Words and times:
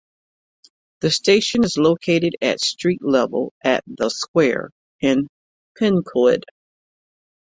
The 1.01 1.11
station 1.11 1.63
is 1.63 1.77
located 1.77 2.35
at 2.41 2.59
street 2.59 3.03
level 3.03 3.53
at 3.63 3.83
The 3.85 4.09
Square 4.09 4.71
in 4.99 5.27
Pencoed. 5.79 6.41